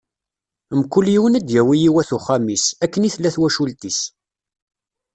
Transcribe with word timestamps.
Mkul 0.79 1.05
yiwen 1.13 1.37
ad 1.39 1.43
d-yawi 1.47 1.75
i 1.81 1.89
wat 1.93 2.09
uxxam-is, 2.17 2.65
akken 2.83 3.07
i 3.07 3.09
tella 3.13 3.29
twacult-is. 3.35 3.99